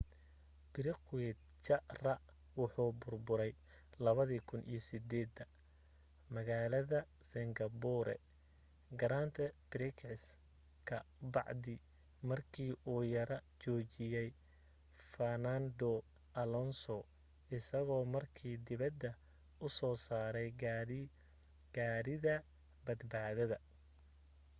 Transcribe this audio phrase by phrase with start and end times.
[0.71, 2.03] piquet jr
[2.59, 3.51] wuxuu burburay
[4.03, 5.49] 2008
[6.33, 6.99] magalada
[7.31, 8.15] singapore
[8.99, 9.35] grand
[9.71, 9.99] prix
[10.87, 10.97] ka
[11.33, 11.73] bacdi
[12.27, 14.27] marki uu yara joojiyey
[15.11, 15.91] fernando
[16.41, 16.97] alonso
[17.57, 19.11] isago marka dibada
[19.65, 20.49] u soo saray
[21.75, 22.35] gaadhiga
[22.85, 23.57] badbaadada